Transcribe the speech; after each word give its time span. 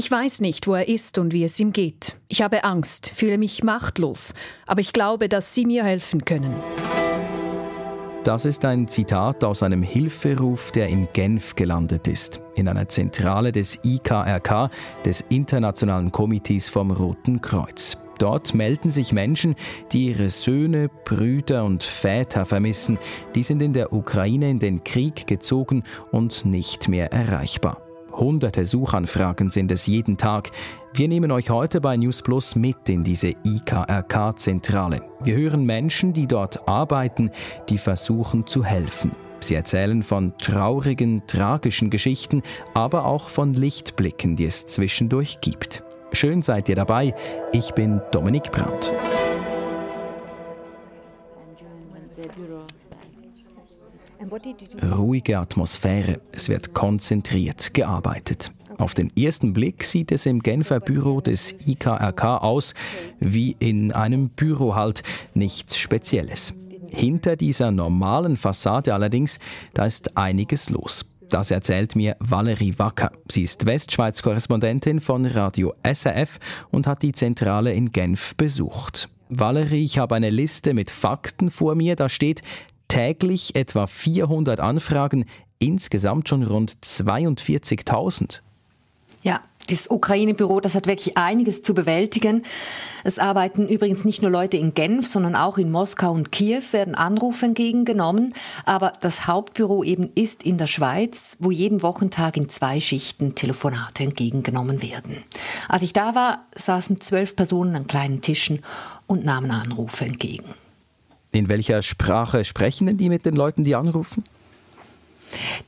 Ich 0.00 0.08
weiß 0.08 0.42
nicht, 0.42 0.68
wo 0.68 0.74
er 0.74 0.86
ist 0.86 1.18
und 1.18 1.32
wie 1.32 1.42
es 1.42 1.58
ihm 1.58 1.72
geht. 1.72 2.20
Ich 2.28 2.40
habe 2.40 2.62
Angst, 2.62 3.10
fühle 3.12 3.36
mich 3.36 3.64
machtlos, 3.64 4.32
aber 4.64 4.80
ich 4.80 4.92
glaube, 4.92 5.28
dass 5.28 5.54
Sie 5.54 5.66
mir 5.66 5.82
helfen 5.82 6.24
können. 6.24 6.54
Das 8.22 8.44
ist 8.44 8.64
ein 8.64 8.86
Zitat 8.86 9.42
aus 9.42 9.64
einem 9.64 9.82
Hilferuf, 9.82 10.70
der 10.70 10.86
in 10.86 11.08
Genf 11.12 11.56
gelandet 11.56 12.06
ist, 12.06 12.40
in 12.54 12.68
einer 12.68 12.86
Zentrale 12.86 13.50
des 13.50 13.80
IKRK, 13.82 14.70
des 15.04 15.22
Internationalen 15.30 16.12
Komitees 16.12 16.68
vom 16.68 16.92
Roten 16.92 17.40
Kreuz. 17.40 17.98
Dort 18.20 18.54
melden 18.54 18.92
sich 18.92 19.12
Menschen, 19.12 19.56
die 19.90 20.10
ihre 20.10 20.30
Söhne, 20.30 20.90
Brüder 21.06 21.64
und 21.64 21.82
Väter 21.82 22.44
vermissen. 22.44 23.00
Die 23.34 23.42
sind 23.42 23.60
in 23.62 23.72
der 23.72 23.92
Ukraine 23.92 24.48
in 24.48 24.60
den 24.60 24.84
Krieg 24.84 25.26
gezogen 25.26 25.82
und 26.12 26.44
nicht 26.44 26.88
mehr 26.88 27.12
erreichbar. 27.12 27.87
Hunderte 28.18 28.66
Suchanfragen 28.66 29.50
sind 29.50 29.70
es 29.70 29.86
jeden 29.86 30.16
Tag. 30.16 30.50
Wir 30.92 31.08
nehmen 31.08 31.30
euch 31.30 31.50
heute 31.50 31.80
bei 31.80 31.96
News 31.96 32.22
Plus 32.22 32.56
mit 32.56 32.88
in 32.88 33.04
diese 33.04 33.32
IKRK-Zentrale. 33.44 35.02
Wir 35.22 35.36
hören 35.36 35.64
Menschen, 35.64 36.12
die 36.12 36.26
dort 36.26 36.68
arbeiten, 36.68 37.30
die 37.68 37.78
versuchen 37.78 38.46
zu 38.46 38.64
helfen. 38.64 39.12
Sie 39.40 39.54
erzählen 39.54 40.02
von 40.02 40.36
traurigen, 40.38 41.22
tragischen 41.28 41.90
Geschichten, 41.90 42.42
aber 42.74 43.04
auch 43.04 43.28
von 43.28 43.54
Lichtblicken, 43.54 44.34
die 44.34 44.46
es 44.46 44.66
zwischendurch 44.66 45.40
gibt. 45.40 45.84
Schön 46.12 46.42
seid 46.42 46.68
ihr 46.68 46.76
dabei. 46.76 47.14
Ich 47.52 47.72
bin 47.72 48.00
Dominik 48.10 48.50
Brandt. 48.50 48.92
Ruhige 54.96 55.38
Atmosphäre, 55.38 56.20
es 56.32 56.48
wird 56.48 56.74
konzentriert 56.74 57.72
gearbeitet. 57.74 58.50
Auf 58.78 58.94
den 58.94 59.10
ersten 59.16 59.52
Blick 59.52 59.82
sieht 59.82 60.12
es 60.12 60.26
im 60.26 60.40
Genfer 60.40 60.80
Büro 60.80 61.20
des 61.20 61.54
IKRK 61.66 62.38
aus 62.42 62.74
wie 63.18 63.56
in 63.58 63.92
einem 63.92 64.28
Büro 64.28 64.74
halt, 64.74 65.02
nichts 65.34 65.78
Spezielles. 65.78 66.54
Hinter 66.88 67.36
dieser 67.36 67.70
normalen 67.70 68.36
Fassade 68.36 68.94
allerdings, 68.94 69.38
da 69.74 69.84
ist 69.84 70.16
einiges 70.16 70.70
los. 70.70 71.04
Das 71.28 71.50
erzählt 71.50 71.96
mir 71.96 72.16
Valerie 72.20 72.74
Wacker. 72.78 73.12
Sie 73.30 73.42
ist 73.42 73.66
Westschweiz-Korrespondentin 73.66 75.00
von 75.00 75.26
Radio 75.26 75.74
SRF 75.82 76.38
und 76.70 76.86
hat 76.86 77.02
die 77.02 77.12
Zentrale 77.12 77.72
in 77.72 77.92
Genf 77.92 78.34
besucht. 78.36 79.10
Valerie, 79.28 79.84
ich 79.84 79.98
habe 79.98 80.14
eine 80.14 80.30
Liste 80.30 80.72
mit 80.72 80.90
Fakten 80.90 81.50
vor 81.50 81.74
mir. 81.74 81.96
Da 81.96 82.08
steht 82.08 82.40
täglich 82.88 83.54
etwa 83.54 83.86
400 83.86 84.60
Anfragen, 84.60 85.26
insgesamt 85.58 86.28
schon 86.28 86.42
rund 86.42 86.72
42.000. 86.82 88.40
Ja, 89.22 89.40
das 89.68 89.90
Ukraine-Büro, 89.90 90.60
das 90.60 90.74
hat 90.74 90.86
wirklich 90.86 91.18
einiges 91.18 91.62
zu 91.62 91.74
bewältigen. 91.74 92.42
Es 93.04 93.18
arbeiten 93.18 93.68
übrigens 93.68 94.04
nicht 94.04 94.22
nur 94.22 94.30
Leute 94.30 94.56
in 94.56 94.72
Genf, 94.72 95.06
sondern 95.06 95.36
auch 95.36 95.58
in 95.58 95.70
Moskau 95.70 96.12
und 96.12 96.32
Kiew 96.32 96.62
werden 96.72 96.94
Anrufe 96.94 97.46
entgegengenommen. 97.46 98.32
Aber 98.64 98.94
das 99.00 99.26
Hauptbüro 99.26 99.84
eben 99.84 100.10
ist 100.14 100.42
in 100.42 100.56
der 100.56 100.66
Schweiz, 100.66 101.36
wo 101.40 101.50
jeden 101.50 101.82
Wochentag 101.82 102.36
in 102.36 102.48
zwei 102.48 102.80
Schichten 102.80 103.34
Telefonate 103.34 104.04
entgegengenommen 104.04 104.80
werden. 104.80 105.22
Als 105.68 105.82
ich 105.82 105.92
da 105.92 106.14
war, 106.14 106.46
saßen 106.54 107.00
zwölf 107.00 107.36
Personen 107.36 107.76
an 107.76 107.86
kleinen 107.86 108.22
Tischen 108.22 108.60
und 109.06 109.24
nahmen 109.24 109.50
Anrufe 109.50 110.06
entgegen. 110.06 110.54
In 111.38 111.48
welcher 111.48 111.82
Sprache 111.82 112.44
sprechen 112.44 112.88
denn 112.88 112.96
die 112.96 113.08
mit 113.08 113.24
den 113.24 113.36
Leuten, 113.36 113.62
die 113.62 113.76
anrufen? 113.76 114.24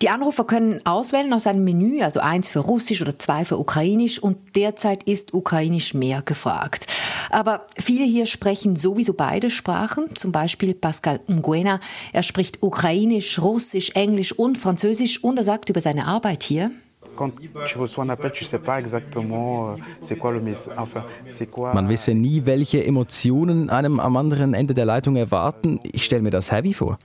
Die 0.02 0.08
Anrufer 0.08 0.42
können 0.42 0.84
auswählen 0.84 1.32
aus 1.32 1.46
einem 1.46 1.62
Menü, 1.62 2.02
also 2.02 2.18
eins 2.18 2.48
für 2.48 2.58
Russisch 2.58 3.00
oder 3.00 3.16
zwei 3.20 3.44
für 3.44 3.56
Ukrainisch 3.56 4.20
und 4.20 4.56
derzeit 4.56 5.04
ist 5.04 5.32
Ukrainisch 5.32 5.94
mehr 5.94 6.22
gefragt. 6.22 6.86
Aber 7.30 7.68
viele 7.78 8.04
hier 8.04 8.26
sprechen 8.26 8.74
sowieso 8.74 9.12
beide 9.14 9.48
Sprachen, 9.48 10.16
zum 10.16 10.32
Beispiel 10.32 10.74
Pascal 10.74 11.20
Nguena. 11.28 11.78
Er 12.12 12.24
spricht 12.24 12.64
Ukrainisch, 12.64 13.38
Russisch, 13.38 13.90
Englisch 13.90 14.32
und 14.32 14.58
Französisch 14.58 15.22
und 15.22 15.36
er 15.36 15.44
sagt 15.44 15.68
über 15.68 15.80
seine 15.80 16.06
Arbeit 16.06 16.42
hier. 16.42 16.72
Man 21.74 21.88
wisse 21.88 22.14
nie, 22.14 22.46
welche 22.46 22.84
Emotionen 22.84 23.70
einem 23.70 24.00
am 24.00 24.16
anderen 24.16 24.54
Ende 24.54 24.74
der 24.74 24.84
Leitung 24.86 25.16
erwarten. 25.16 25.80
Ich 25.92 26.04
stelle 26.04 26.22
mir 26.22 26.30
das 26.30 26.50
heavy 26.50 26.72
vor. 26.72 26.98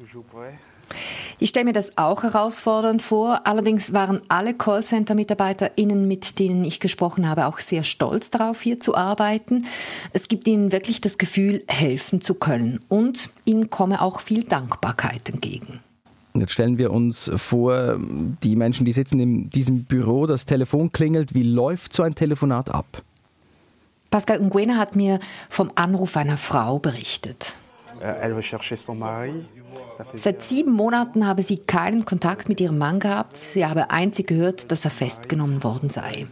Ich 1.40 1.50
stelle 1.50 1.66
mir 1.66 1.74
das 1.74 1.98
auch 1.98 2.24
herausfordernd 2.24 3.02
vor. 3.02 3.42
Allerdings 3.46 3.92
waren 3.92 4.22
alle 4.30 4.54
Callcenter-MitarbeiterInnen, 4.54 6.08
mit 6.08 6.40
denen 6.40 6.64
ich 6.64 6.80
gesprochen 6.80 7.28
habe, 7.28 7.48
auch 7.48 7.60
sehr 7.60 7.84
stolz 7.84 8.32
darauf, 8.32 8.62
hier 8.62 8.80
zu 8.80 8.96
arbeiten. 8.96 9.66
Es 10.14 10.30
gibt 10.30 10.48
ihnen 10.48 10.72
wirklich 10.72 11.02
das 11.02 11.18
Gefühl, 11.18 11.64
helfen 11.68 12.22
zu 12.22 12.36
können. 12.36 12.80
Und 12.88 13.30
ihnen 13.44 13.70
komme 13.70 14.02
auch 14.02 14.22
viel 14.22 14.44
Dankbarkeit 14.44 15.30
entgegen. 15.30 15.82
Jetzt 16.40 16.52
stellen 16.52 16.78
wir 16.78 16.92
uns 16.92 17.32
vor, 17.36 17.98
die 18.00 18.56
Menschen, 18.56 18.86
die 18.86 18.92
sitzen 18.92 19.20
in 19.20 19.50
diesem 19.50 19.86
Büro, 19.86 20.28
das 20.28 20.46
Telefon 20.46 20.92
klingelt. 20.92 21.34
Wie 21.34 21.44
läuft 21.44 21.94
so 21.94 22.04
ein 22.04 22.16
Telefonat 22.16 22.70
ab? 22.70 22.86
Pascal 24.12 24.40
Nguena 24.40 24.78
hat 24.78 24.96
mir 24.96 25.20
vom 25.50 25.72
Anruf 25.76 26.16
einer 26.18 26.38
Frau 26.38 26.80
berichtet. 26.80 27.58
Euh, 28.02 28.14
elle 28.22 28.36
veut 28.36 28.44
chercher 28.44 28.78
son 28.78 29.00
mari. 29.00 29.46
Seit 30.14 30.42
sieben 30.44 30.74
Monaten 30.74 31.26
habe 31.26 31.42
sie 31.42 31.58
keinen 31.58 32.06
Kontakt 32.06 32.50
mit 32.50 32.60
ihrem 32.60 32.78
Mann 32.78 33.00
gehabt. 33.00 33.38
Sie 33.38 33.66
habe 33.66 33.90
einzig 33.90 34.28
gehört, 34.28 34.72
dass 34.72 34.86
er 34.86 34.92
festgenommen 34.92 35.64
worden 35.64 35.90
sei. 35.90 36.28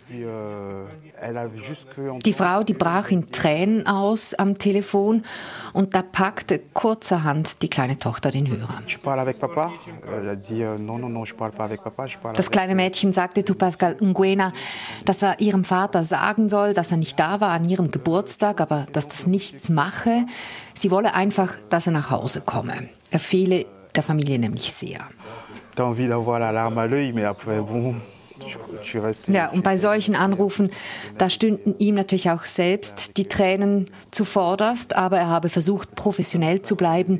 Die 2.25 2.33
Frau, 2.33 2.63
die 2.63 2.73
brach 2.73 3.09
in 3.09 3.31
Tränen 3.31 3.87
aus 3.87 4.33
am 4.33 4.57
Telefon 4.57 5.23
und 5.71 5.95
da 5.95 6.01
packte 6.01 6.59
kurzerhand 6.73 7.61
die 7.61 7.69
kleine 7.69 7.97
Tochter 7.97 8.31
den 8.31 8.47
Hörer. 8.49 8.81
Das 12.35 12.51
kleine 12.51 12.75
Mädchen 12.75 13.13
sagte 13.13 13.45
zu 13.45 13.55
Pascal 13.55 13.95
Nguena, 14.01 14.53
dass 15.05 15.21
er 15.21 15.39
ihrem 15.39 15.63
Vater 15.63 16.03
sagen 16.03 16.49
soll, 16.49 16.73
dass 16.73 16.91
er 16.91 16.97
nicht 16.97 17.19
da 17.19 17.39
war 17.39 17.49
an 17.49 17.67
ihrem 17.69 17.89
Geburtstag, 17.89 18.59
aber 18.59 18.87
dass 18.91 19.07
das 19.07 19.27
nichts 19.27 19.69
mache. 19.69 20.25
Sie 20.73 20.91
wolle 20.91 21.13
einfach, 21.13 21.53
dass 21.69 21.87
er 21.87 21.93
nach 21.93 22.09
Hause 22.09 22.41
komme. 22.41 22.89
Er 23.13 23.19
fehle 23.19 23.67
der 23.95 24.01
Familie 24.01 24.39
nämlich 24.39 24.73
sehr. 24.73 25.07
Ja, 29.27 29.49
und 29.49 29.63
bei 29.63 29.77
solchen 29.77 30.15
Anrufen, 30.15 30.71
da 31.19 31.29
stünden 31.29 31.75
ihm 31.77 31.93
natürlich 31.93 32.31
auch 32.31 32.45
selbst 32.45 33.17
die 33.17 33.25
Tränen 33.25 33.91
zuvorderst, 34.09 34.95
aber 34.95 35.19
er 35.19 35.27
habe 35.29 35.49
versucht, 35.49 35.93
professionell 35.93 36.63
zu 36.63 36.75
bleiben. 36.75 37.19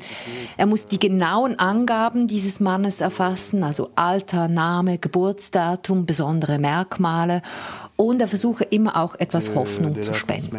Er 0.58 0.66
muss 0.66 0.88
die 0.88 0.98
genauen 0.98 1.60
Angaben 1.60 2.28
dieses 2.28 2.60
Mannes 2.60 3.00
erfassen, 3.00 3.64
also 3.64 3.92
Alter, 3.96 4.48
Name, 4.48 4.98
Geburtsdatum, 4.98 6.08
besondere 6.08 6.58
Merkmale 6.58 7.44
und 7.98 8.20
er 8.20 8.28
versuche 8.28 8.64
immer 8.64 8.98
auch 8.98 9.14
etwas 9.20 9.54
Hoffnung 9.54 10.02
zu 10.02 10.16
spenden. 10.16 10.58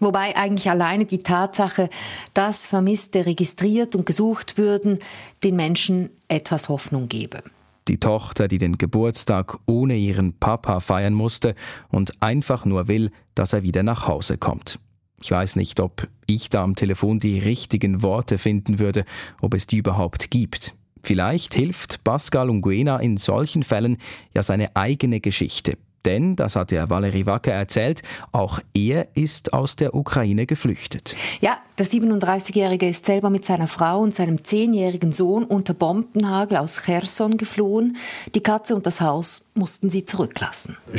Wobei 0.00 0.36
eigentlich 0.36 0.68
alleine 0.68 1.04
die 1.04 1.22
Tatsache, 1.22 1.88
dass 2.34 2.66
Vermisste 2.66 3.26
registriert 3.26 3.94
und 3.94 4.06
gesucht 4.06 4.58
würden, 4.58 4.98
den 5.42 5.56
Menschen 5.56 6.10
etwas 6.28 6.68
Hoffnung 6.68 7.08
gebe. 7.08 7.42
Die 7.86 7.98
Tochter, 7.98 8.48
die 8.48 8.58
den 8.58 8.78
Geburtstag 8.78 9.58
ohne 9.66 9.96
ihren 9.96 10.32
Papa 10.32 10.80
feiern 10.80 11.14
musste 11.14 11.54
und 11.90 12.22
einfach 12.22 12.64
nur 12.64 12.88
will, 12.88 13.10
dass 13.34 13.52
er 13.52 13.62
wieder 13.62 13.82
nach 13.82 14.08
Hause 14.08 14.38
kommt. 14.38 14.78
Ich 15.22 15.30
weiß 15.30 15.56
nicht, 15.56 15.80
ob 15.80 16.08
ich 16.26 16.50
da 16.50 16.62
am 16.62 16.76
Telefon 16.76 17.20
die 17.20 17.38
richtigen 17.38 18.02
Worte 18.02 18.38
finden 18.38 18.78
würde, 18.78 19.04
ob 19.40 19.54
es 19.54 19.66
die 19.66 19.78
überhaupt 19.78 20.30
gibt. 20.30 20.74
Vielleicht 21.02 21.54
hilft 21.54 22.02
Pascal 22.04 22.48
Unguena 22.48 22.98
in 22.98 23.18
solchen 23.18 23.62
Fällen 23.62 23.98
ja 24.34 24.42
seine 24.42 24.74
eigene 24.74 25.20
Geschichte, 25.20 25.76
denn, 26.04 26.36
das 26.36 26.56
hat 26.56 26.72
ja 26.72 26.90
Valerie 26.90 27.26
Wacker 27.26 27.52
erzählt, 27.52 28.02
auch 28.32 28.60
er 28.74 29.08
ist 29.14 29.52
aus 29.52 29.76
der 29.76 29.94
Ukraine 29.94 30.46
geflüchtet. 30.46 31.16
Ja, 31.40 31.58
der 31.78 31.86
37-Jährige 31.86 32.88
ist 32.88 33.06
selber 33.06 33.30
mit 33.30 33.44
seiner 33.44 33.66
Frau 33.66 34.00
und 34.00 34.14
seinem 34.14 34.36
10-jährigen 34.36 35.10
Sohn 35.10 35.44
unter 35.44 35.74
Bombenhagel 35.74 36.56
aus 36.58 36.84
Cherson 36.84 37.36
geflohen. 37.36 37.96
Die 38.34 38.42
Katze 38.42 38.76
und 38.76 38.86
das 38.86 39.00
Haus 39.00 39.46
mussten 39.54 39.90
sie 39.90 40.04
zurücklassen. 40.04 40.76
Euh, 40.86 40.98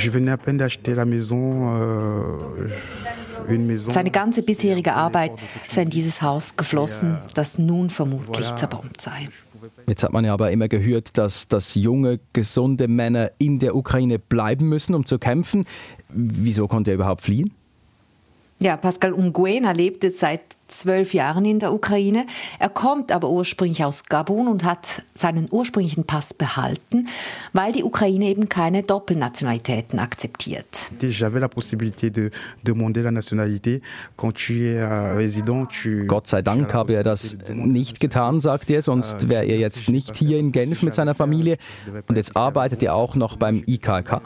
Seine 3.87 4.11
ganze 4.11 4.43
bisherige 4.43 4.93
Arbeit 4.93 5.31
sei 5.69 5.83
in 5.83 5.89
dieses 5.89 6.21
Haus 6.21 6.57
geflossen, 6.57 7.19
das 7.35 7.57
nun 7.57 7.89
vermutlich 7.89 8.53
zerbombt 8.55 8.99
sei. 8.99 9.29
Jetzt 9.87 10.03
hat 10.03 10.13
man 10.13 10.25
ja 10.25 10.33
aber 10.33 10.51
immer 10.51 10.67
gehört, 10.67 11.17
dass, 11.17 11.47
dass 11.47 11.75
junge, 11.75 12.19
gesunde 12.33 12.87
Männer 12.87 13.31
in 13.37 13.59
der 13.59 13.75
Ukraine 13.75 14.19
bleiben 14.19 14.69
müssen, 14.69 14.95
um 14.95 15.05
zu 15.05 15.19
kämpfen. 15.19 15.65
Wieso 16.09 16.67
konnte 16.67 16.91
er 16.91 16.95
überhaupt 16.95 17.21
fliehen? 17.21 17.51
Ja, 18.59 18.77
Pascal 18.77 19.11
Unguena 19.11 19.73
lebt 19.73 20.03
jetzt 20.03 20.19
seit 20.19 20.41
zwölf 20.67 21.13
Jahren 21.13 21.43
in 21.45 21.59
der 21.59 21.73
Ukraine. 21.73 22.25
Er 22.57 22.69
kommt 22.69 23.11
aber 23.11 23.29
ursprünglich 23.29 23.83
aus 23.83 24.05
Gabun 24.05 24.47
und 24.47 24.63
hat 24.63 25.03
seinen 25.13 25.47
ursprünglichen 25.51 26.05
Pass 26.05 26.33
behalten, 26.33 27.07
weil 27.53 27.73
die 27.73 27.83
Ukraine 27.83 28.25
eben 28.25 28.49
keine 28.49 28.81
Doppelnationalitäten 28.83 29.99
akzeptiert. 29.99 30.89
Euh, 35.77 36.07
Gott 36.07 36.27
sei 36.27 36.41
Dank 36.41 36.73
habe 36.73 36.93
er 36.93 37.03
das 37.03 37.37
nicht 37.49 37.99
getan, 37.99 38.41
sagt 38.41 38.69
er, 38.69 38.81
sonst 38.81 39.29
wäre 39.29 39.45
er 39.45 39.57
jetzt 39.57 39.89
nicht 39.89 40.15
hier 40.15 40.39
in 40.39 40.51
Genf 40.51 40.81
mit 40.81 40.95
seiner 40.95 41.13
Familie. 41.13 41.57
Und 42.07 42.15
jetzt 42.15 42.35
arbeitet 42.37 42.81
er 42.83 42.95
auch 42.95 43.15
noch 43.15 43.35
beim 43.37 43.63
IKK. 43.67 44.21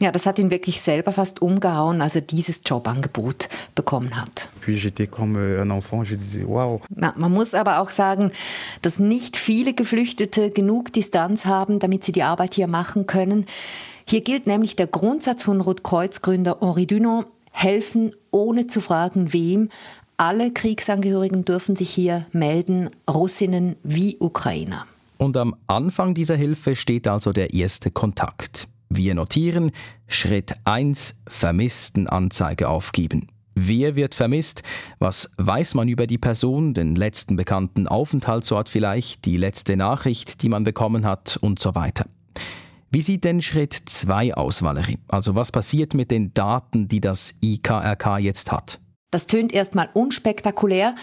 Ja, 0.00 0.10
das 0.10 0.26
hat 0.26 0.40
ihn 0.40 0.50
wirklich 0.50 0.80
selber 0.80 1.12
fast 1.12 1.40
umgehauen, 1.40 2.02
als 2.02 2.16
er 2.16 2.22
dieses 2.22 2.62
Jobangebot 2.66 3.48
bekommen 3.74 4.20
hat. 4.20 4.48
Euh, 4.66 5.64
Na, 6.90 7.14
man 7.16 7.32
muss 7.32 7.54
aber 7.54 7.78
auch 7.78 7.90
sagen, 7.90 8.32
dass 8.82 8.98
nicht 8.98 9.36
viele 9.36 9.72
Geflüchtete 9.72 10.50
genug 10.50 10.92
Distanz 10.92 11.46
haben, 11.46 11.78
damit 11.78 12.04
sie 12.04 12.12
die 12.12 12.24
Arbeit 12.24 12.54
hier 12.54 12.66
machen 12.66 13.06
können. 13.06 13.46
Hier 14.06 14.20
gilt 14.20 14.46
nämlich 14.46 14.76
der 14.76 14.88
Grundsatz 14.88 15.44
von 15.44 15.60
Rotkreuz-Gründer 15.60 16.58
Henri 16.60 16.86
Dunant, 16.86 17.26
helfen 17.52 18.14
ohne 18.32 18.66
zu 18.66 18.80
fragen 18.80 19.32
wem. 19.32 19.68
Alle 20.16 20.52
Kriegsangehörigen 20.52 21.44
dürfen 21.44 21.76
sich 21.76 21.90
hier 21.90 22.26
melden, 22.32 22.90
Russinnen 23.08 23.76
wie 23.82 24.16
Ukrainer. 24.18 24.86
Und 25.18 25.36
am 25.36 25.54
Anfang 25.68 26.14
dieser 26.14 26.36
Hilfe 26.36 26.76
steht 26.76 27.08
also 27.08 27.32
der 27.32 27.54
erste 27.54 27.90
Kontakt. 27.90 28.68
Wir 28.96 29.16
notieren 29.16 29.72
Schritt 30.06 30.54
1 30.62 31.22
Vermisstenanzeige 31.26 32.68
aufgeben. 32.68 33.26
Wer 33.56 33.96
wird 33.96 34.14
vermisst? 34.14 34.62
Was 35.00 35.32
weiß 35.36 35.74
man 35.74 35.88
über 35.88 36.06
die 36.06 36.18
Person, 36.18 36.74
den 36.74 36.94
letzten 36.94 37.34
bekannten 37.34 37.88
Aufenthaltsort 37.88 38.68
vielleicht, 38.68 39.24
die 39.24 39.36
letzte 39.36 39.76
Nachricht, 39.76 40.42
die 40.42 40.48
man 40.48 40.62
bekommen 40.62 41.06
hat 41.06 41.36
und 41.40 41.58
so 41.58 41.74
weiter. 41.74 42.06
Wie 42.90 43.02
sieht 43.02 43.24
denn 43.24 43.42
Schritt 43.42 43.74
2 43.74 44.34
aus, 44.34 44.62
Valerie? 44.62 44.98
Also 45.08 45.34
was 45.34 45.50
passiert 45.50 45.94
mit 45.94 46.12
den 46.12 46.32
Daten, 46.32 46.86
die 46.86 47.00
das 47.00 47.34
IKRK 47.42 48.18
jetzt 48.18 48.52
hat? 48.52 48.78
Das 49.10 49.26
tönt 49.26 49.52
erstmal 49.52 49.88
unspektakulär, 49.92 50.94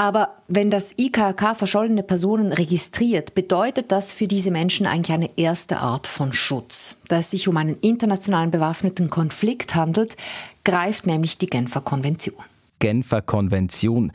aber 0.00 0.38
wenn 0.48 0.70
das 0.70 0.94
IKK 0.96 1.54
verschollene 1.54 2.02
Personen 2.02 2.54
registriert, 2.54 3.34
bedeutet 3.34 3.92
das 3.92 4.14
für 4.14 4.26
diese 4.26 4.50
Menschen 4.50 4.86
eigentlich 4.86 5.12
eine 5.12 5.36
erste 5.36 5.76
Art 5.80 6.06
von 6.06 6.32
Schutz. 6.32 6.96
Da 7.08 7.18
es 7.18 7.30
sich 7.30 7.48
um 7.48 7.58
einen 7.58 7.76
internationalen 7.82 8.50
bewaffneten 8.50 9.10
Konflikt 9.10 9.74
handelt, 9.74 10.16
greift 10.64 11.06
nämlich 11.06 11.36
die 11.36 11.48
Genfer 11.48 11.82
Konvention. 11.82 12.42
Genfer 12.78 13.20
Konvention. 13.20 14.10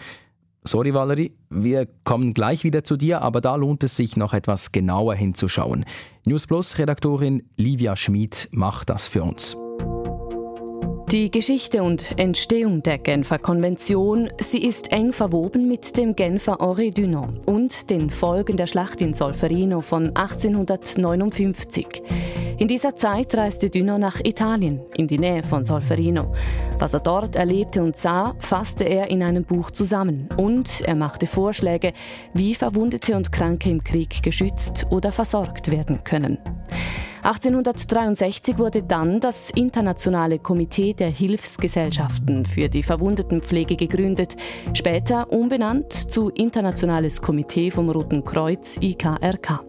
Sorry 0.64 0.92
Valerie, 0.92 1.34
wir 1.52 1.88
kommen 2.04 2.34
gleich 2.34 2.64
wieder 2.64 2.84
zu 2.84 2.98
dir, 2.98 3.22
aber 3.22 3.40
da 3.40 3.56
lohnt 3.56 3.84
es 3.84 3.96
sich 3.96 4.18
noch 4.18 4.34
etwas 4.34 4.72
genauer 4.72 5.14
hinzuschauen. 5.14 5.86
News 6.24 6.48
Plus 6.48 6.80
Redaktorin 6.80 7.44
Livia 7.58 7.96
Schmid 7.96 8.50
macht 8.52 8.90
das 8.90 9.08
für 9.08 9.22
uns. 9.22 9.56
Die 11.16 11.32
Geschichte 11.32 11.82
und 11.82 12.20
Entstehung 12.20 12.84
der 12.84 12.98
Genfer 12.98 13.40
Konvention, 13.40 14.30
sie 14.38 14.58
ist 14.58 14.92
eng 14.92 15.14
verwoben 15.14 15.66
mit 15.66 15.96
dem 15.96 16.14
Genfer 16.14 16.58
Henri 16.60 16.92
Dunant 16.92 17.40
und 17.48 17.90
den 17.90 18.10
Folgen 18.10 18.58
der 18.58 18.68
Schlacht 18.68 19.00
in 19.00 19.14
Solferino 19.14 19.80
von 19.80 20.08
1859. 20.14 22.04
In 22.58 22.68
dieser 22.68 22.98
Zeit 22.98 23.34
reiste 23.34 23.70
Dunant 23.70 24.02
nach 24.02 24.20
Italien, 24.26 24.82
in 24.98 25.08
die 25.08 25.18
Nähe 25.18 25.42
von 25.42 25.64
Solferino. 25.64 26.34
Was 26.80 26.94
er 26.94 27.00
dort 27.00 27.38
erlebte 27.38 27.82
und 27.82 27.96
sah, 27.96 28.36
fasste 28.40 28.84
er 28.84 29.10
in 29.10 29.24
einem 29.24 29.46
Buch 29.46 29.72
zusammen 29.72 30.28
und 30.36 30.82
er 30.82 30.96
machte 30.96 31.28
Vorschläge, 31.28 31.94
wie 32.34 32.56
Verwundete 32.56 33.16
und 33.16 33.32
Kranke 33.32 33.70
im 33.70 33.82
Krieg 33.82 34.22
geschützt 34.22 34.86
oder 34.90 35.14
versorgt 35.14 35.72
werden 35.72 36.04
können. 36.04 36.40
1863 37.26 38.60
wurde 38.60 38.84
dann 38.84 39.20
das 39.20 39.50
Internationale 39.50 40.38
Komitee 40.38 40.94
der 40.94 41.10
Hilfsgesellschaften 41.10 42.46
für 42.46 42.70
die 42.70 42.84
Verwundetenpflege 42.84 43.76
gegründet, 43.76 44.36
später 44.76 45.32
umbenannt 45.32 45.92
zu 45.92 46.30
Internationales 46.30 47.20
Komitee 47.20 47.72
vom 47.72 47.90
Roten 47.90 48.24
Kreuz 48.24 48.78
IKRK. 48.80 49.64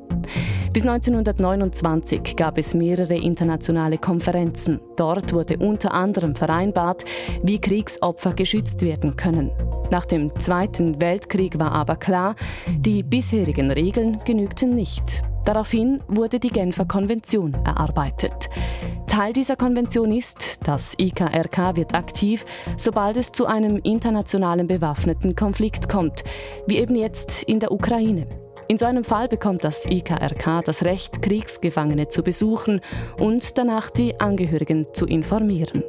Bis 0.74 0.86
1929 0.86 2.36
gab 2.36 2.58
es 2.58 2.74
mehrere 2.74 3.16
internationale 3.16 3.96
Konferenzen. 3.96 4.78
Dort 4.96 5.32
wurde 5.32 5.56
unter 5.56 5.94
anderem 5.94 6.36
vereinbart, 6.36 7.06
wie 7.42 7.58
Kriegsopfer 7.58 8.34
geschützt 8.34 8.82
werden 8.82 9.16
können. 9.16 9.50
Nach 9.90 10.04
dem 10.04 10.38
Zweiten 10.38 11.00
Weltkrieg 11.00 11.58
war 11.58 11.72
aber 11.72 11.96
klar, 11.96 12.36
die 12.66 13.02
bisherigen 13.02 13.70
Regeln 13.70 14.18
genügten 14.26 14.74
nicht. 14.74 15.22
Daraufhin 15.46 16.00
wurde 16.08 16.40
die 16.40 16.50
Genfer 16.50 16.86
Konvention 16.86 17.56
erarbeitet. 17.64 18.50
Teil 19.06 19.32
dieser 19.32 19.54
Konvention 19.54 20.10
ist, 20.10 20.66
das 20.66 20.94
IKRK 20.98 21.76
wird 21.76 21.94
aktiv, 21.94 22.44
sobald 22.76 23.16
es 23.16 23.30
zu 23.30 23.46
einem 23.46 23.76
internationalen 23.76 24.66
bewaffneten 24.66 25.36
Konflikt 25.36 25.88
kommt, 25.88 26.24
wie 26.66 26.78
eben 26.78 26.96
jetzt 26.96 27.44
in 27.44 27.60
der 27.60 27.70
Ukraine. 27.70 28.26
In 28.66 28.76
so 28.76 28.86
einem 28.86 29.04
Fall 29.04 29.28
bekommt 29.28 29.62
das 29.62 29.86
IKRK 29.86 30.62
das 30.64 30.84
Recht, 30.84 31.22
Kriegsgefangene 31.22 32.08
zu 32.08 32.24
besuchen 32.24 32.80
und 33.20 33.56
danach 33.56 33.90
die 33.90 34.18
Angehörigen 34.18 34.88
zu 34.92 35.06
informieren. 35.06 35.84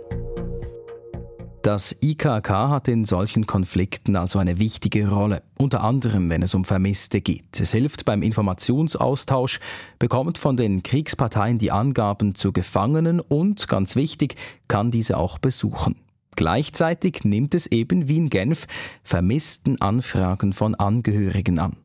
Das 1.61 1.95
IKK 2.01 2.49
hat 2.49 2.87
in 2.87 3.03
solchen 3.03 3.45
Konflikten 3.45 4.15
also 4.15 4.39
eine 4.39 4.57
wichtige 4.59 5.09
Rolle, 5.09 5.43
unter 5.57 5.83
anderem 5.83 6.29
wenn 6.29 6.41
es 6.41 6.53
um 6.53 6.63
Vermisste 6.63 7.19
geht. 7.19 7.59
Es 7.59 7.73
hilft 7.73 8.05
beim 8.05 8.21
Informationsaustausch, 8.21 9.59
bekommt 9.99 10.37
von 10.37 10.55
den 10.55 10.83
Kriegsparteien 10.83 11.57
die 11.57 11.71
Angaben 11.71 12.35
zu 12.35 12.53
Gefangenen 12.53 13.19
und, 13.19 13.67
ganz 13.67 13.95
wichtig, 13.95 14.35
kann 14.67 14.91
diese 14.91 15.17
auch 15.17 15.39
besuchen. 15.39 15.95
Gleichzeitig 16.37 17.23
nimmt 17.23 17.55
es 17.55 17.67
eben 17.67 18.07
wie 18.07 18.17
in 18.17 18.29
Genf 18.29 18.67
vermissten 19.03 19.81
Anfragen 19.81 20.53
von 20.53 20.75
Angehörigen 20.75 21.59
an. 21.59 21.75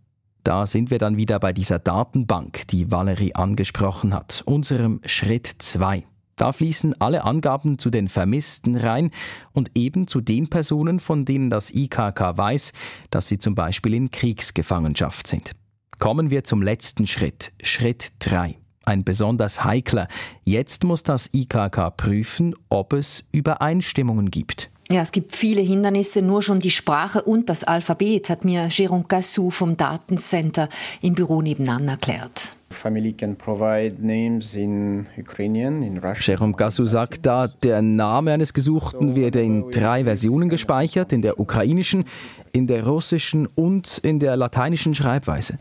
Da 0.44 0.66
sind 0.66 0.90
wir 0.90 0.98
dann 0.98 1.16
wieder 1.16 1.40
bei 1.40 1.52
dieser 1.52 1.78
Datenbank, 1.78 2.66
die 2.68 2.90
Valerie 2.90 3.34
angesprochen 3.34 4.12
hat, 4.12 4.42
unserem 4.44 5.00
Schritt 5.06 5.46
2. 5.46 6.04
Da 6.36 6.52
fließen 6.52 7.00
alle 7.00 7.24
Angaben 7.24 7.78
zu 7.78 7.90
den 7.90 8.08
Vermissten 8.08 8.76
rein 8.76 9.10
und 9.52 9.70
eben 9.74 10.06
zu 10.06 10.20
den 10.20 10.48
Personen, 10.48 11.00
von 11.00 11.24
denen 11.24 11.50
das 11.50 11.72
IKK 11.72 12.36
weiß, 12.36 12.72
dass 13.10 13.28
sie 13.28 13.38
zum 13.38 13.54
Beispiel 13.54 13.94
in 13.94 14.10
Kriegsgefangenschaft 14.10 15.26
sind. 15.26 15.52
Kommen 15.98 16.30
wir 16.30 16.44
zum 16.44 16.62
letzten 16.62 17.06
Schritt, 17.06 17.52
Schritt 17.62 18.12
3. 18.20 18.56
Ein 18.84 19.04
besonders 19.04 19.62
heikler. 19.62 20.08
Jetzt 20.44 20.82
muss 20.82 21.04
das 21.04 21.30
IKK 21.32 21.90
prüfen, 21.96 22.54
ob 22.68 22.92
es 22.92 23.24
Übereinstimmungen 23.30 24.30
gibt. 24.30 24.72
Ja, 24.90 25.00
es 25.02 25.12
gibt 25.12 25.34
viele 25.34 25.62
Hindernisse, 25.62 26.20
nur 26.20 26.42
schon 26.42 26.60
die 26.60 26.70
Sprache 26.70 27.22
und 27.22 27.48
das 27.48 27.64
Alphabet, 27.64 28.28
hat 28.28 28.44
mir 28.44 28.66
Jérôme 28.68 29.06
Cassou 29.06 29.50
vom 29.50 29.76
Datencenter 29.76 30.68
im 31.00 31.14
Büro 31.14 31.40
nebenan 31.40 31.88
erklärt. 31.88 32.56
Family 32.72 33.12
can 33.12 33.36
provide 33.36 33.96
names 34.00 34.54
in 34.54 35.06
Ukrainian, 35.16 35.82
in 35.82 35.98
Russian. 35.98 36.36
Jerome 36.36 36.54
Gassou 36.54 36.84
sagt 36.84 37.26
da, 37.26 37.48
der 37.48 37.82
Name 37.82 38.32
eines 38.32 38.52
Gesuchten 38.52 39.14
werde 39.14 39.42
in 39.42 39.70
drei 39.70 40.04
Versionen 40.04 40.48
gespeichert, 40.48 41.12
in 41.12 41.22
der 41.22 41.38
ukrainischen, 41.38 42.04
in 42.52 42.66
der 42.66 42.86
russischen 42.86 43.46
und 43.46 43.98
in 43.98 44.18
der 44.18 44.36
lateinischen 44.36 44.94
Schreibweise. 44.94 45.58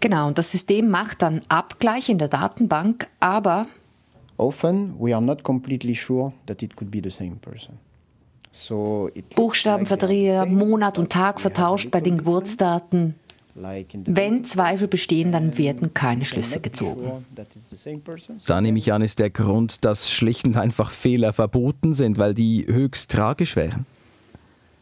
Genau, 0.00 0.28
und 0.28 0.38
das 0.38 0.50
System 0.50 0.88
macht 0.88 1.22
dann 1.22 1.42
Abgleich 1.48 2.08
in 2.08 2.18
der 2.18 2.28
Datenbank, 2.28 3.08
aber 3.20 3.66
often 4.36 4.94
we 4.98 5.14
are 5.14 5.22
not 5.22 5.42
completely 5.42 5.94
sure 5.94 6.32
that 6.46 6.62
it 6.62 6.74
could 6.76 6.90
be 6.90 7.00
the 7.02 7.10
same 7.10 7.36
person. 7.36 7.78
Buchstabenverdreher, 9.34 10.44
Monat 10.46 10.98
und 10.98 11.10
Tag 11.10 11.40
vertauscht 11.40 11.90
bei 11.90 12.00
den 12.00 12.18
Geburtsdaten, 12.18 13.14
wenn 13.54 14.44
Zweifel 14.44 14.88
bestehen, 14.88 15.30
dann 15.30 15.58
werden 15.58 15.92
keine 15.92 16.24
Schlüsse 16.24 16.60
gezogen. 16.60 17.24
Da 18.46 18.60
nehme 18.60 18.78
ich 18.78 18.92
an, 18.92 19.02
ist 19.02 19.18
der 19.18 19.30
Grund, 19.30 19.84
dass 19.84 20.10
schlicht 20.10 20.46
und 20.46 20.56
einfach 20.56 20.90
Fehler 20.90 21.32
verboten 21.32 21.92
sind, 21.92 22.16
weil 22.16 22.34
die 22.34 22.66
höchst 22.66 23.10
tragisch 23.10 23.56
wären. 23.56 23.84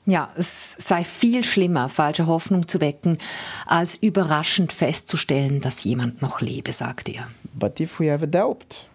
Ja, 0.07 0.31
es 0.37 0.77
sei 0.79 1.05
viel 1.05 1.45
schlimmer, 1.45 1.89
falsche 1.89 2.27
Hoffnung 2.27 2.67
zu 2.67 2.81
wecken, 2.81 3.19
als 3.67 3.97
überraschend 3.97 4.73
festzustellen, 4.73 5.61
dass 5.61 5.85
jemand 5.85 6.23
noch 6.23 6.41
lebe, 6.41 6.73
sagt 6.73 7.09
er. 7.09 7.29
But 7.55 7.81
if 7.81 8.01
we 8.01 8.11
have 8.11 8.25
a 8.25 8.27
doubt, 8.27 8.89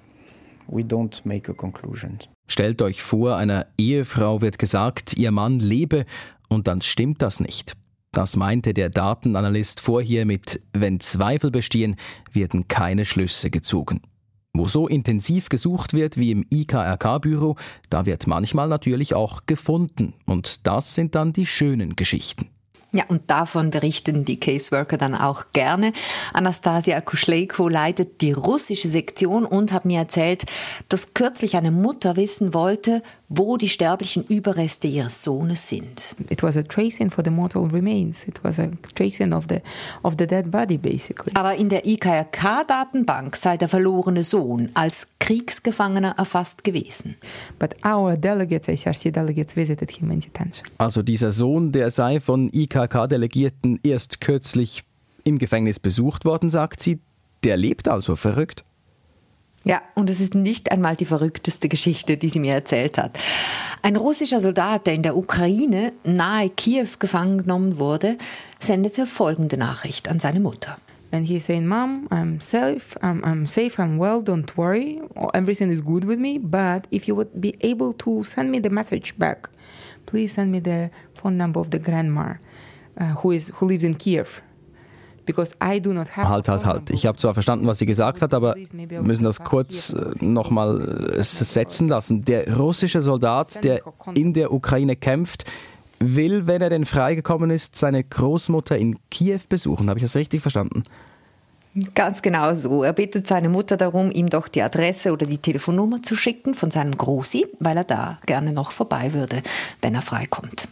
we 0.67 0.81
don't 0.81 1.21
make 1.23 1.49
a 1.49 1.53
conclusion. 1.53 2.17
Stellt 2.47 2.81
euch 2.81 3.01
vor, 3.01 3.37
einer 3.37 3.67
Ehefrau 3.77 4.41
wird 4.41 4.57
gesagt, 4.57 5.17
ihr 5.17 5.31
Mann 5.31 5.59
lebe, 5.59 6.05
und 6.49 6.67
dann 6.67 6.81
stimmt 6.81 7.21
das 7.21 7.39
nicht. 7.39 7.75
Das 8.15 8.37
meinte 8.37 8.73
der 8.73 8.89
Datenanalyst 8.89 9.81
vorher 9.81 10.25
mit, 10.25 10.61
wenn 10.71 11.01
Zweifel 11.01 11.51
bestehen, 11.51 11.97
werden 12.31 12.69
keine 12.69 13.03
Schlüsse 13.03 13.49
gezogen. 13.49 13.99
Wo 14.53 14.69
so 14.69 14.87
intensiv 14.87 15.49
gesucht 15.49 15.91
wird 15.91 16.15
wie 16.15 16.31
im 16.31 16.45
IKRK-Büro, 16.49 17.57
da 17.89 18.05
wird 18.05 18.25
manchmal 18.25 18.69
natürlich 18.69 19.13
auch 19.13 19.41
gefunden. 19.47 20.13
Und 20.25 20.65
das 20.65 20.95
sind 20.95 21.13
dann 21.13 21.33
die 21.33 21.45
schönen 21.45 21.97
Geschichten. 21.97 22.47
Ja, 22.95 23.03
und 23.09 23.29
davon 23.29 23.71
berichten 23.71 24.23
die 24.23 24.39
Caseworker 24.39 24.97
dann 24.97 25.15
auch 25.15 25.47
gerne. 25.51 25.91
Anastasia 26.31 27.01
Kuschlejko 27.01 27.67
leitet 27.67 28.21
die 28.21 28.31
russische 28.31 28.87
Sektion 28.87 29.43
und 29.43 29.73
hat 29.73 29.83
mir 29.83 29.99
erzählt, 29.99 30.45
dass 30.87 31.13
kürzlich 31.13 31.57
eine 31.57 31.71
Mutter 31.71 32.15
wissen 32.15 32.53
wollte, 32.53 33.03
wo 33.27 33.57
die 33.57 33.69
sterblichen 33.69 34.23
Überreste 34.25 34.87
ihres 34.87 35.23
Sohnes 35.23 35.67
sind. 35.67 36.15
It 36.29 36.43
was 36.43 36.55
a 36.57 36.63
tracing 36.63 37.09
for 37.09 37.23
the 37.23 37.31
mortal 37.31 37.67
remains. 37.67 38.27
It 38.27 38.43
was 38.43 38.59
a 38.59 38.69
tracing 38.93 39.33
of 39.33 39.45
the 39.49 39.61
of 40.03 40.15
the 40.19 40.27
dead 40.27 40.51
body 40.51 40.77
basically. 40.77 41.33
Aber 41.35 41.55
in 41.55 41.69
der 41.69 41.85
IKRK-Datenbank 41.85 43.35
sei 43.35 43.57
der 43.57 43.67
verlorene 43.67 44.23
Sohn 44.23 44.69
als 44.73 45.07
Kriegsgefangener 45.19 46.15
erfasst 46.17 46.63
gewesen. 46.63 47.15
But 47.57 47.75
our 47.85 48.15
delegates, 48.15 48.85
HRC 48.85 49.11
delegates, 49.11 49.55
visited 49.55 49.91
him 49.91 50.11
in 50.11 50.19
detention. 50.19 50.67
Also 50.77 51.01
dieser 51.01 51.31
Sohn, 51.31 51.71
der 51.71 51.89
sei 51.91 52.19
von 52.19 52.51
IKK-Delegierten 52.53 53.79
erst 53.83 54.21
kürzlich 54.21 54.83
im 55.23 55.39
Gefängnis 55.39 55.79
besucht 55.79 56.25
worden, 56.25 56.49
sagt 56.49 56.81
sie. 56.81 56.99
Der 57.43 57.57
lebt 57.57 57.87
also 57.87 58.15
verrückt. 58.15 58.64
Ja, 59.67 59.81
und 59.95 60.11
es 60.11 60.21
ist 60.21 60.35
nicht 60.35 60.71
einmal 60.71 60.95
die 60.95 61.05
verrückteste 61.05 61.69
Geschichte, 61.69 62.17
die 62.17 62.29
sie 62.29 62.39
mir 62.39 62.53
erzählt 62.53 62.99
hat. 62.99 63.17
Ein 63.81 63.95
russischer 63.95 64.39
Soldat, 64.39 64.85
der 64.85 64.93
in 64.93 65.01
der 65.01 65.17
Ukraine 65.17 65.91
nahe 66.03 66.51
Kiew 66.51 66.87
gefangen 66.99 67.39
genommen 67.39 67.79
wurde, 67.79 68.19
sendete 68.59 69.07
folgende 69.07 69.57
Nachricht 69.57 70.07
an 70.07 70.19
seine 70.19 70.39
Mutter. 70.39 70.77
And 71.11 71.25
he's 71.25 71.45
saying, 71.45 71.65
Mom, 71.65 72.07
I'm 72.11 72.39
safe, 72.41 72.95
I'm, 73.01 73.23
I'm 73.23 73.47
safe, 73.47 73.81
I'm 73.81 73.97
well, 73.97 74.21
don't 74.21 74.55
worry, 74.55 75.01
everything 75.33 75.71
is 75.71 75.83
good 75.83 76.05
with 76.05 76.19
me, 76.19 76.39
but 76.39 76.87
if 76.91 77.07
you 77.07 77.15
would 77.15 77.31
be 77.33 77.55
able 77.61 77.93
to 77.93 78.23
send 78.23 78.51
me 78.51 78.59
the 78.59 78.69
message 78.69 79.17
back, 79.17 79.49
please 80.05 80.33
send 80.33 80.51
me 80.51 80.59
the 80.59 80.91
phone 81.15 81.37
number 81.37 81.59
of 81.59 81.71
the 81.71 81.79
grandma 81.79 82.33
uh, 82.99 83.15
who, 83.21 83.31
is, 83.31 83.51
who 83.55 83.65
lives 83.65 83.83
in 83.83 83.95
Kiev. 83.95 84.41
Halt, 86.29 86.47
halt, 86.47 86.65
halt. 86.65 86.89
Ich 86.89 87.05
habe 87.05 87.17
zwar 87.17 87.33
verstanden, 87.33 87.67
was 87.67 87.79
sie 87.79 87.85
gesagt 87.85 88.21
hat, 88.21 88.33
aber 88.33 88.55
wir 88.55 89.01
müssen 89.01 89.23
das 89.23 89.43
kurz 89.43 89.93
äh, 89.93 90.23
nochmal 90.23 91.15
äh, 91.17 91.23
setzen 91.23 91.87
lassen. 91.87 92.25
Der 92.25 92.55
russische 92.55 93.01
Soldat, 93.01 93.63
der 93.63 93.81
in 94.13 94.33
der 94.33 94.51
Ukraine 94.51 94.95
kämpft, 94.95 95.45
will, 95.99 96.47
wenn 96.47 96.61
er 96.61 96.69
denn 96.69 96.85
freigekommen 96.85 97.49
ist, 97.51 97.75
seine 97.75 98.03
Großmutter 98.03 98.77
in 98.77 98.97
Kiew 99.09 99.41
besuchen. 99.49 99.89
Habe 99.89 99.99
ich 99.99 100.05
das 100.05 100.15
richtig 100.15 100.41
verstanden? 100.41 100.83
Ganz 101.93 102.21
genau 102.21 102.55
so. 102.55 102.83
Er 102.83 102.93
bittet 102.93 103.27
seine 103.27 103.49
Mutter 103.49 103.75
darum, 103.75 104.09
ihm 104.09 104.29
doch 104.29 104.47
die 104.47 104.61
Adresse 104.61 105.11
oder 105.11 105.25
die 105.25 105.39
Telefonnummer 105.39 106.01
zu 106.01 106.15
schicken 106.15 106.53
von 106.53 106.71
seinem 106.71 106.95
Großi, 106.95 107.47
weil 107.59 107.75
er 107.75 107.83
da 107.83 108.17
gerne 108.25 108.53
noch 108.53 108.71
vorbei 108.71 109.11
würde, 109.13 109.41
wenn 109.81 109.93
er 109.93 110.01
freikommt. 110.01 110.69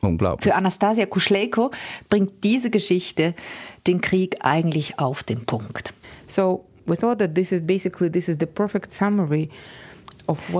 Unglaublich. 0.00 0.44
Für 0.44 0.54
Anastasia 0.54 1.06
Kuschlejko 1.06 1.70
bringt 2.08 2.44
diese 2.44 2.70
Geschichte 2.70 3.34
den 3.86 4.00
Krieg 4.00 4.36
eigentlich 4.40 4.98
auf 4.98 5.22
den 5.22 5.44
Punkt. 5.44 5.92
So 6.26 6.64
we 6.86 6.96
thought 6.96 7.18
that 7.18 7.34
this 7.34 7.52
is 7.52 7.60
basically 7.66 8.10
this 8.10 8.28
is 8.28 8.36
the 8.38 8.46
perfect 8.46 8.92
summary 8.92 9.50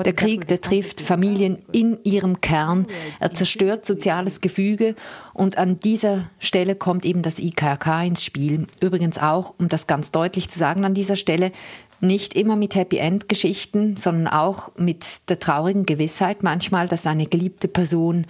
der 0.04 0.14
Krieg, 0.14 0.48
der 0.48 0.60
trifft 0.60 1.00
Familien 1.00 1.58
in 1.72 1.98
ihrem 2.02 2.40
Kern, 2.40 2.86
er 3.20 3.34
zerstört 3.34 3.84
soziales 3.84 4.40
Gefüge 4.40 4.94
und 5.34 5.58
an 5.58 5.78
dieser 5.80 6.30
Stelle 6.38 6.74
kommt 6.74 7.04
eben 7.04 7.22
das 7.22 7.38
IKK 7.38 8.02
ins 8.06 8.24
Spiel. 8.24 8.66
Übrigens 8.80 9.18
auch, 9.18 9.54
um 9.58 9.68
das 9.68 9.86
ganz 9.86 10.10
deutlich 10.10 10.48
zu 10.48 10.58
sagen 10.58 10.84
an 10.84 10.94
dieser 10.94 11.16
Stelle, 11.16 11.52
nicht 12.00 12.34
immer 12.34 12.56
mit 12.56 12.76
Happy 12.76 12.96
End 12.96 13.28
Geschichten, 13.28 13.96
sondern 13.96 14.28
auch 14.28 14.70
mit 14.76 15.28
der 15.28 15.38
traurigen 15.38 15.84
Gewissheit 15.84 16.42
manchmal, 16.42 16.88
dass 16.88 17.06
eine 17.06 17.26
geliebte 17.26 17.68
Person 17.68 18.26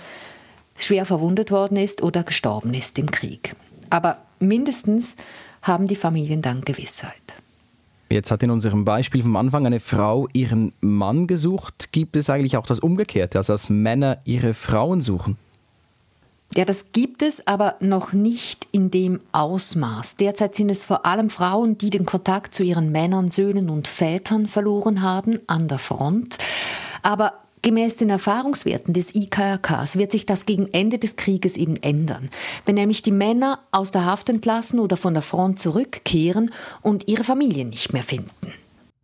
schwer 0.79 1.05
verwundet 1.05 1.51
worden 1.51 1.77
ist 1.77 2.03
oder 2.03 2.23
gestorben 2.23 2.75
ist 2.75 2.99
im 2.99 3.11
Krieg. 3.11 3.55
Aber 3.91 4.19
mindestens 4.39 5.17
haben 5.63 5.87
die 5.87 5.97
Familien 5.97 6.43
dann 6.43 6.63
Gewissheit. 6.63 7.15
Jetzt 8.11 8.31
hat 8.31 8.43
in 8.43 8.51
unserem 8.51 8.87
Beispiel 8.87 9.23
vom 9.23 9.37
Anfang 9.37 9.67
eine 9.67 9.81
Frau 9.81 10.29
ihren 10.33 10.73
Mann 10.81 11.27
gesucht. 11.27 11.93
Gibt 11.93 12.17
es 12.17 12.31
eigentlich 12.31 12.57
auch 12.57 12.67
das 12.67 12.81
Umgekehrte, 12.81 13.39
also 13.39 13.53
dass 13.53 13.69
Männer 13.69 14.19
ihre 14.25 14.55
Frauen 14.55 15.03
suchen? 15.03 15.37
Ja, 16.57 16.65
das 16.65 16.93
gibt 16.93 17.21
es, 17.21 17.47
aber 17.47 17.77
noch 17.81 18.15
nicht 18.15 18.67
in 18.73 18.91
dem 18.91 19.21
Ausmaß. 19.33 20.17
Derzeit 20.17 20.55
sind 20.55 20.71
es 20.71 20.87
vor 20.87 21.05
allem 21.05 21.29
Frauen, 21.29 21.77
die 21.77 21.91
den 21.91 22.07
Kontakt 22.07 22.55
zu 22.55 22.63
ihren 22.63 22.91
Männern, 22.91 23.29
Söhnen 23.29 23.69
und 23.69 23.87
Vätern 23.87 24.49
verloren 24.49 25.03
haben 25.03 25.39
an 25.47 25.69
der 25.69 25.79
Front. 25.79 26.39
Aber 27.03 27.35
Gemäß 27.63 27.97
den 27.97 28.11
Erfahrungswerten 28.11 28.95
des 28.95 29.15
IKRKs 29.15 29.97
wird 29.97 30.13
sich 30.13 30.27
das 30.27 30.47
gegen 30.47 30.73
Ende 30.73 30.99
des 30.99 31.17
Krieges 31.17 31.57
eben 31.57 31.77
ändern, 31.77 32.29
wenn 32.67 32.77
nämlich 32.77 33.03
die 33.03 33.11
Männer 33.11 33.61
aus 33.73 33.91
der 33.91 34.05
Haft 34.05 34.29
entlassen 34.29 34.79
oder 34.79 34.97
von 34.97 35.15
der 35.15 35.23
Front 35.23 35.59
zurückkehren 35.59 36.51
und 36.83 37.09
ihre 37.09 37.25
Familien 37.25 37.71
nicht 37.71 37.93
mehr 37.93 38.03
finden. 38.03 38.53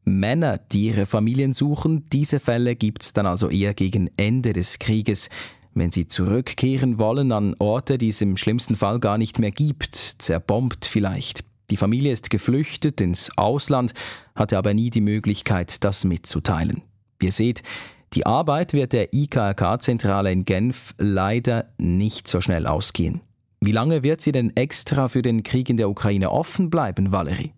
Männer, 0.04 0.58
die 0.58 0.86
ihre 0.86 1.06
Familien 1.06 1.54
suchen, 1.54 2.04
diese 2.12 2.38
Fälle 2.38 2.76
gibt 2.76 3.02
es 3.02 3.12
dann 3.12 3.26
also 3.26 3.48
eher 3.48 3.74
gegen 3.74 4.10
Ende 4.16 4.52
des 4.52 4.78
Krieges, 4.78 5.30
wenn 5.72 5.90
sie 5.90 6.06
zurückkehren 6.06 6.98
wollen 6.98 7.32
an 7.32 7.56
Orte, 7.58 7.98
die 7.98 8.08
es 8.08 8.20
im 8.20 8.36
schlimmsten 8.36 8.76
Fall 8.76 9.00
gar 9.00 9.18
nicht 9.18 9.38
mehr 9.38 9.50
gibt, 9.50 9.94
zerbombt 9.94 10.84
vielleicht. 10.84 11.44
Die 11.70 11.76
Familie 11.76 12.12
ist 12.12 12.30
geflüchtet 12.30 13.00
ins 13.00 13.36
Ausland, 13.36 13.94
hatte 14.36 14.58
aber 14.58 14.74
nie 14.74 14.90
die 14.90 15.00
Möglichkeit, 15.00 15.82
das 15.82 16.04
mitzuteilen. 16.04 16.82
Ihr 17.20 17.32
seht, 17.32 17.62
die 18.14 18.26
Arbeit 18.26 18.72
wird 18.72 18.92
der 18.92 19.12
IKRK-Zentrale 19.12 20.30
in 20.30 20.44
Genf 20.44 20.94
leider 20.98 21.66
nicht 21.78 22.28
so 22.28 22.40
schnell 22.40 22.66
ausgehen. 22.66 23.20
Wie 23.60 23.72
lange 23.72 24.02
wird 24.02 24.20
sie 24.20 24.32
denn 24.32 24.54
extra 24.56 25.08
für 25.08 25.22
den 25.22 25.42
Krieg 25.42 25.68
in 25.68 25.76
der 25.76 25.88
Ukraine 25.88 26.30
offen 26.30 26.70
bleiben, 26.70 27.12
Valerie? 27.12 27.52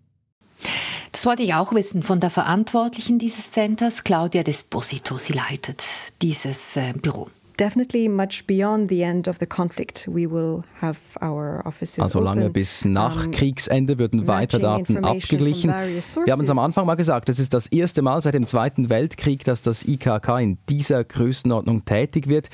Das 1.11 1.25
wollte 1.25 1.43
ich 1.43 1.53
auch 1.53 1.73
wissen 1.73 2.03
von 2.03 2.19
der 2.19 2.29
Verantwortlichen 2.29 3.19
dieses 3.19 3.51
Centers, 3.51 4.03
Claudia 4.03 4.43
Desposito. 4.43 5.17
Sie 5.17 5.33
leitet 5.33 5.83
dieses 6.21 6.77
äh, 6.77 6.93
Büro 6.93 7.29
definitely 7.57 8.07
much 8.07 8.45
beyond 8.47 8.89
the 8.89 9.01
end 9.01 9.27
of 9.27 9.37
the 9.39 9.45
conflict. 9.45 10.07
We 10.07 10.29
will 10.29 10.63
have 10.81 10.99
our 11.21 11.61
offices 11.65 11.99
also 11.99 12.19
lange 12.19 12.43
open, 12.43 12.53
bis 12.53 12.85
nach 12.85 13.29
Kriegsende 13.31 13.99
würden 13.99 14.27
weiter 14.27 14.59
Daten 14.59 15.03
abgeglichen. 15.03 15.71
Wir 15.71 16.33
haben 16.33 16.43
es 16.43 16.49
am 16.49 16.59
Anfang 16.59 16.85
mal 16.85 16.95
gesagt, 16.95 17.29
es 17.29 17.39
ist 17.39 17.53
das 17.53 17.67
erste 17.67 18.01
Mal 18.01 18.21
seit 18.21 18.33
dem 18.33 18.45
Zweiten 18.45 18.89
Weltkrieg, 18.89 19.43
dass 19.43 19.61
das 19.61 19.85
IKK 19.85 20.39
in 20.39 20.57
dieser 20.69 21.03
Größenordnung 21.03 21.85
tätig 21.85 22.27
wird. 22.27 22.49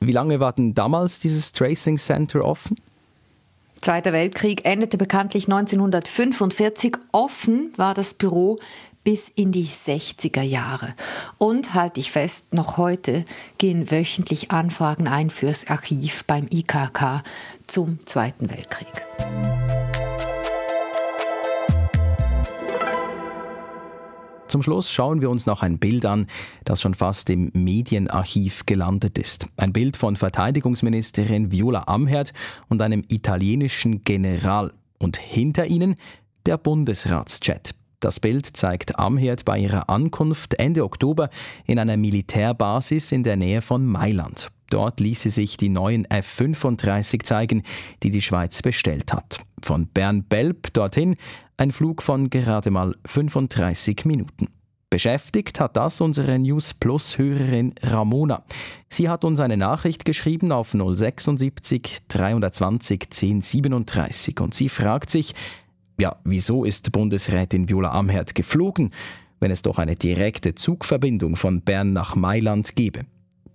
Wie 0.00 0.12
lange 0.12 0.40
war 0.40 0.52
denn 0.52 0.74
damals 0.74 1.20
dieses 1.20 1.52
Tracing 1.52 1.98
Center 1.98 2.44
offen? 2.44 2.76
Zweiter 3.80 4.12
Weltkrieg 4.12 4.64
endete 4.64 4.98
bekanntlich 4.98 5.44
1945. 5.44 6.96
Offen 7.12 7.70
war 7.76 7.94
das 7.94 8.12
Büro 8.12 8.58
bis 9.04 9.28
in 9.28 9.52
die 9.52 9.66
60er 9.66 10.42
Jahre. 10.42 10.94
Und 11.38 11.74
halte 11.74 12.00
ich 12.00 12.10
fest, 12.10 12.54
noch 12.54 12.76
heute 12.76 13.24
gehen 13.58 13.90
wöchentlich 13.90 14.50
Anfragen 14.50 15.08
ein 15.08 15.30
fürs 15.30 15.68
Archiv 15.68 16.24
beim 16.24 16.46
IKK 16.50 17.22
zum 17.66 17.98
Zweiten 18.06 18.50
Weltkrieg. 18.50 18.88
Zum 24.48 24.62
Schluss 24.62 24.90
schauen 24.90 25.20
wir 25.20 25.28
uns 25.28 25.44
noch 25.44 25.62
ein 25.62 25.78
Bild 25.78 26.06
an, 26.06 26.26
das 26.64 26.80
schon 26.80 26.94
fast 26.94 27.28
im 27.28 27.50
Medienarchiv 27.52 28.64
gelandet 28.64 29.18
ist. 29.18 29.46
Ein 29.58 29.74
Bild 29.74 29.96
von 29.96 30.16
Verteidigungsministerin 30.16 31.52
Viola 31.52 31.84
Amherd 31.86 32.32
und 32.68 32.80
einem 32.80 33.04
italienischen 33.08 34.04
General. 34.04 34.72
Und 34.98 35.16
hinter 35.18 35.66
ihnen 35.66 35.96
der 36.46 36.56
Bundesratschat. 36.56 37.74
Das 38.00 38.20
Bild 38.20 38.56
zeigt 38.56 38.96
Amherd 38.96 39.44
bei 39.44 39.58
ihrer 39.58 39.88
Ankunft 39.88 40.54
Ende 40.54 40.84
Oktober 40.84 41.30
in 41.64 41.80
einer 41.80 41.96
Militärbasis 41.96 43.10
in 43.10 43.24
der 43.24 43.36
Nähe 43.36 43.60
von 43.60 43.84
Mailand. 43.84 44.52
Dort 44.70 45.00
ließe 45.00 45.30
sich 45.30 45.56
die 45.56 45.68
neuen 45.68 46.04
F-35 46.04 47.24
zeigen, 47.24 47.62
die 48.04 48.10
die 48.10 48.22
Schweiz 48.22 48.62
bestellt 48.62 49.12
hat. 49.12 49.38
Von 49.62 49.88
Bern-Belp 49.88 50.72
dorthin 50.74 51.16
ein 51.56 51.72
Flug 51.72 52.02
von 52.02 52.30
gerade 52.30 52.70
mal 52.70 52.94
35 53.04 54.04
Minuten. 54.04 54.46
Beschäftigt 54.90 55.58
hat 55.58 55.76
das 55.76 56.00
unsere 56.00 56.38
News 56.38 56.74
Plus-Hörerin 56.74 57.74
Ramona. 57.82 58.44
Sie 58.88 59.08
hat 59.08 59.24
uns 59.24 59.40
eine 59.40 59.56
Nachricht 59.56 60.04
geschrieben 60.04 60.52
auf 60.52 60.70
076 60.70 61.98
320 62.08 63.02
1037 63.02 64.40
und 64.40 64.54
sie 64.54 64.68
fragt 64.68 65.10
sich, 65.10 65.34
ja, 66.00 66.16
wieso 66.24 66.64
ist 66.64 66.92
Bundesrätin 66.92 67.68
Viola 67.68 67.90
Amherd 67.92 68.34
geflogen, 68.34 68.90
wenn 69.40 69.50
es 69.50 69.62
doch 69.62 69.78
eine 69.78 69.96
direkte 69.96 70.54
Zugverbindung 70.54 71.36
von 71.36 71.62
Bern 71.62 71.92
nach 71.92 72.16
Mailand 72.16 72.76
gäbe? 72.76 73.06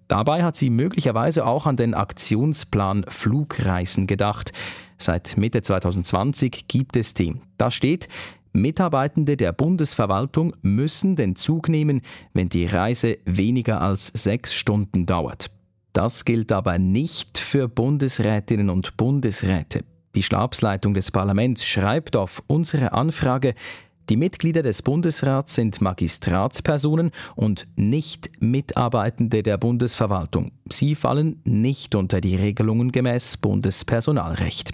Dabei 0.08 0.44
hat 0.44 0.56
sie 0.56 0.70
möglicherweise 0.70 1.46
auch 1.46 1.66
an 1.66 1.78
den 1.78 1.94
Aktionsplan 1.94 3.06
Flugreisen 3.08 4.06
gedacht. 4.06 4.52
Seit 4.98 5.38
Mitte 5.38 5.62
2020 5.62 6.68
gibt 6.68 6.96
es 6.96 7.14
den. 7.14 7.42
Da 7.58 7.72
steht, 7.72 8.10
Mitarbeitende 8.52 9.36
der 9.36 9.52
Bundesverwaltung 9.52 10.56
müssen 10.62 11.16
den 11.16 11.36
Zug 11.36 11.70
nehmen, 11.70 12.02
wenn 12.34 12.50
die 12.50 12.66
Reise 12.66 13.18
weniger 13.26 13.82
als 13.82 14.08
sechs 14.08 14.54
Stunden 14.54 15.06
dauert. 15.06 15.50
Das 15.94 16.26
gilt 16.26 16.52
aber 16.52 16.78
nicht 16.78 17.40
für 17.40 17.68
Bundesrätinnen 17.68 18.70
und 18.70 18.98
Bundesräte. 18.98 19.84
Die 20.15 20.24
Stabsleitung 20.24 20.93
des 20.93 21.10
Parlaments 21.12 21.65
schreibt 21.65 22.15
auf 22.15 22.43
unsere 22.48 22.93
Anfrage, 22.93 23.55
die 24.10 24.17
Mitglieder 24.17 24.62
des 24.62 24.82
Bundesrats 24.82 25.55
sind 25.55 25.82
Magistratspersonen 25.82 27.12
und 27.36 27.65
nicht 27.77 28.29
Mitarbeitende 28.41 29.43
der 29.43 29.58
Bundesverwaltung. 29.58 30.51
Sie 30.70 30.93
fallen 30.93 31.41
nicht 31.46 31.96
unter 31.96 32.20
die 32.20 32.36
Regelungen 32.36 32.91
gemäß 32.91 33.38
Bundespersonalrecht. 33.38 34.72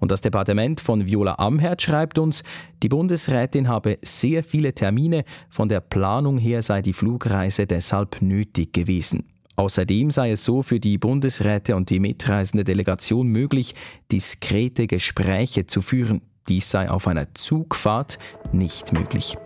Und 0.00 0.10
das 0.10 0.20
Departement 0.20 0.80
von 0.80 1.06
Viola 1.06 1.36
Amherd 1.36 1.80
schreibt 1.80 2.18
uns, 2.18 2.42
die 2.82 2.88
Bundesrätin 2.88 3.68
habe 3.68 3.98
sehr 4.02 4.44
viele 4.44 4.74
Termine, 4.74 5.24
von 5.48 5.68
der 5.68 5.80
Planung 5.80 6.38
her 6.38 6.60
sei 6.60 6.82
die 6.82 6.92
Flugreise 6.92 7.66
deshalb 7.66 8.20
nötig 8.20 8.72
gewesen. 8.72 9.31
Außerdem 9.56 10.10
sei 10.10 10.32
es 10.32 10.44
so 10.44 10.62
für 10.62 10.80
die 10.80 10.98
Bundesräte 10.98 11.76
und 11.76 11.90
die 11.90 12.00
mitreisende 12.00 12.64
Delegation 12.64 13.28
möglich, 13.28 13.74
diskrete 14.10 14.86
Gespräche 14.86 15.66
zu 15.66 15.82
führen. 15.82 16.22
Dies 16.48 16.70
sei 16.70 16.90
auf 16.90 17.06
einer 17.06 17.34
Zugfahrt 17.34 18.18
nicht 18.52 18.92
möglich. 18.92 19.36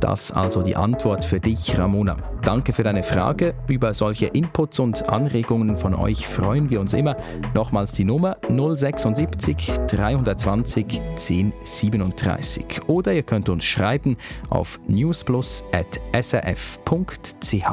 Das 0.00 0.32
also 0.32 0.62
die 0.62 0.76
Antwort 0.76 1.26
für 1.26 1.40
dich, 1.40 1.78
Ramona. 1.78 2.16
Danke 2.42 2.72
für 2.72 2.82
deine 2.82 3.02
Frage. 3.02 3.54
Über 3.68 3.92
solche 3.92 4.26
Inputs 4.26 4.80
und 4.80 5.10
Anregungen 5.10 5.76
von 5.76 5.94
euch 5.94 6.26
freuen 6.26 6.70
wir 6.70 6.80
uns 6.80 6.94
immer. 6.94 7.18
Nochmals 7.54 7.92
die 7.92 8.04
Nummer 8.04 8.38
076 8.48 9.72
320 9.88 10.98
1037. 10.98 12.88
Oder 12.88 13.12
ihr 13.12 13.24
könnt 13.24 13.50
uns 13.50 13.64
schreiben 13.64 14.16
auf 14.48 14.80
newsplus.srf.ch. 14.86 17.64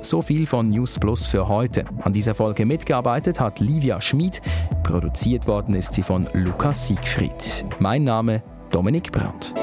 So 0.00 0.22
viel 0.22 0.46
von 0.46 0.68
News 0.70 0.98
Plus 0.98 1.26
für 1.26 1.48
heute. 1.48 1.84
An 2.00 2.14
dieser 2.14 2.34
Folge 2.34 2.64
mitgearbeitet 2.64 3.40
hat 3.40 3.60
Livia 3.60 4.00
Schmid. 4.00 4.40
Produziert 4.84 5.46
worden 5.46 5.74
ist 5.74 5.92
sie 5.92 6.02
von 6.02 6.26
Lukas 6.32 6.86
Siegfried. 6.86 7.66
Mein 7.78 8.04
Name 8.04 8.42
Dominik 8.70 9.10
Brandt. 9.12 9.54